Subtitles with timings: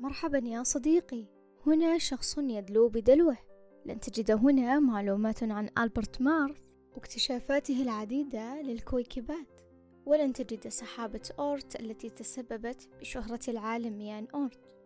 [0.00, 1.26] مرحبا يا صديقي.
[1.66, 3.36] هنا شخص يدلو بدلوه.
[3.86, 6.60] لن تجد هنا معلومات عن ألبرت مارث
[6.94, 9.60] واكتشافاته العديدة للكويكبات.
[10.06, 14.76] ولن تجد سحابة أورت التي تسببت بشهرة العالم يان أورت.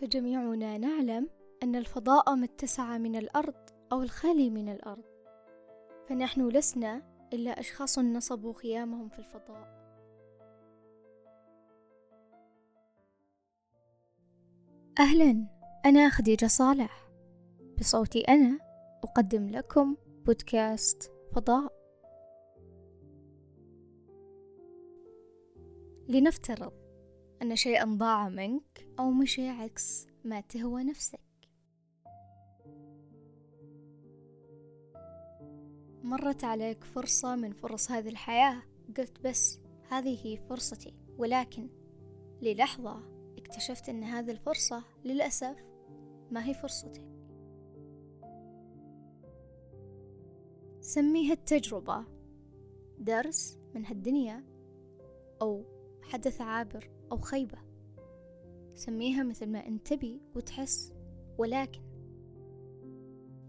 [0.00, 1.28] فجميعنا نعلم
[1.62, 5.04] أن الفضاء متسع من الأرض أو الخالي من الأرض.
[6.08, 7.02] فنحن لسنا
[7.32, 9.91] إلا أشخاص نصبوا خيامهم في الفضاء.
[14.98, 15.46] أهلا
[15.86, 17.08] أنا خديجة صالح.
[17.78, 18.58] بصوتي أنا
[19.04, 19.96] أقدم لكم
[20.26, 21.72] بودكاست فضاء.
[26.08, 26.72] لنفترض
[27.42, 31.20] أن شيئا ضاع منك أو مشي عكس ما تهوى نفسك.
[36.02, 38.62] مرت عليك فرصة من فرص هذه الحياة.
[38.96, 41.68] قلت بس هذه هي فرصتي ولكن
[42.42, 43.21] للحظة
[43.52, 45.56] اكتشفت أن هذه الفرصة للأسف
[46.30, 47.04] ما هي فرصتك
[50.80, 52.04] سميها التجربة.
[52.98, 54.44] درس من هالدنيا
[55.42, 55.64] أو
[56.02, 57.58] حدث عابر أو خيبة.
[58.74, 60.92] سميها مثل ما أنت تبي وتحس
[61.38, 61.82] ولكن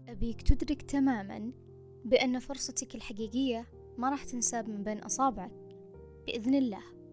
[0.08, 1.52] أبيك تدرك تماما
[2.04, 3.66] بأن فرصتك الحقيقية
[3.98, 5.52] ما راح تنساب من بين أصابعك
[6.26, 7.03] بإذن الله.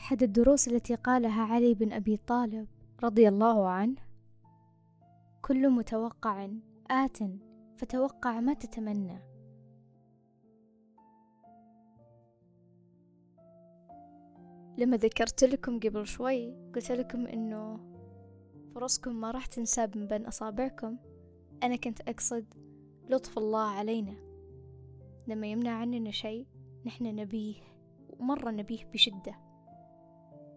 [0.00, 2.66] أحد الدروس التي قالها علي بن أبي طالب
[3.02, 3.96] رضي الله عنه
[5.42, 6.48] كل متوقع
[6.90, 7.18] آت
[7.76, 9.18] فتوقع ما تتمنى.
[14.78, 17.80] لما ذكرت لكم قبل شوي قلت لكم إنه
[18.74, 20.96] فرصكم ما راح تنساب من بين أصابعكم.
[21.62, 22.54] أنا كنت أقصد
[23.08, 24.14] لطف الله علينا.
[25.26, 26.46] لما يمنع عننا شيء
[26.86, 27.54] نحن نبيه
[28.08, 29.49] ومرة نبيه بشدة.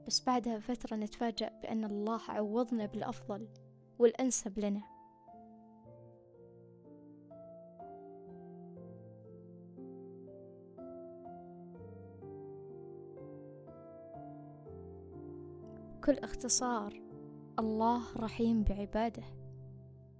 [0.08, 3.48] بس بعدها فترة نتفاجأ بأن الله عوضنا بالأفضل
[4.00, 4.82] والأنسب لنا.
[16.06, 17.02] كل اختصار
[17.60, 19.24] الله رحيم بعباده.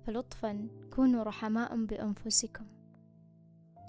[0.06, 2.66] فلطفا كونوا رحماء بأنفسكم.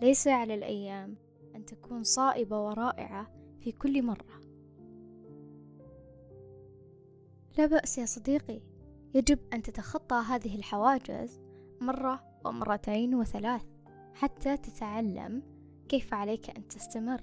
[0.02, 1.16] ليس على الأيام
[1.54, 4.43] أن تكون صائبة ورائعة في كل مرة.
[7.58, 8.60] لا بأس يا صديقي.
[9.14, 11.40] يجب أن تتخطى هذه الحواجز
[11.80, 13.64] مرة ومرتين وثلاث
[14.14, 15.42] حتى تتعلم
[15.88, 17.20] كيف عليك أن تستمر.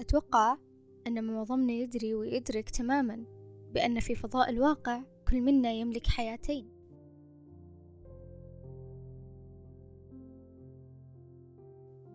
[0.00, 0.56] أتوقع
[1.06, 3.24] أن معظمنا يدري ويدرك تماما
[3.72, 6.73] بأن في فضاء الواقع كل منا يملك حياتين.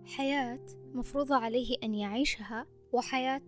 [0.10, 0.60] حياة
[0.94, 3.42] مفروضة عليه أن يعيشها وحياة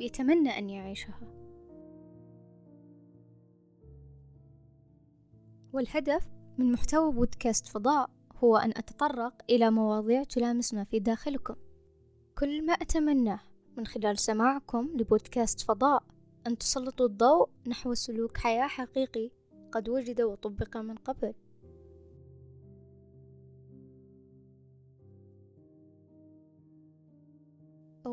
[0.00, 1.34] يتمنى أن يعيشها.
[5.72, 6.28] والهدف
[6.58, 11.54] من محتوى بودكاست فضاء هو أن أتطرق إلى مواضيع تلامس ما في داخلكم.
[12.38, 13.40] كل ما أتمناه
[13.76, 16.02] من خلال سماعكم لبودكاست فضاء
[16.46, 19.30] أن تسلطوا الضوء نحو سلوك حياة حقيقي
[19.72, 21.34] قد وجد وطبق من قبل.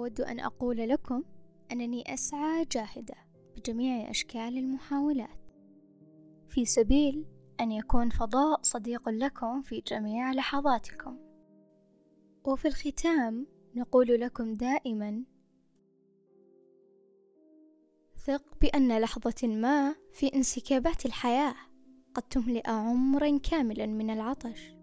[0.02, 1.24] أود أن أقول لكم
[1.72, 3.16] أنني أسعى جاهدة
[3.56, 5.40] بجميع أشكال المحاولات.
[6.50, 7.26] في سبيل
[7.60, 11.18] أن يكون فضاء صديق لكم في جميع لحظاتكم.
[12.46, 15.24] وفي الختام نقول لكم دائما
[18.18, 21.56] ثق بأن لحظة ما في انسكابات الحياة
[22.14, 24.81] قد تملئ عمرا كاملا من العطش.